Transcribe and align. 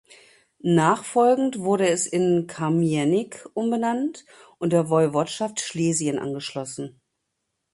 Nachfolgend 0.63 1.59
wurde 1.59 1.87
es 1.87 2.07
in 2.07 2.47
"Kamiennik" 2.47 3.47
umbenannt 3.53 4.25
und 4.57 4.73
der 4.73 4.89
Woiwodschaft 4.89 5.59
Schlesien 5.61 6.17
angeschlossen. 6.17 6.99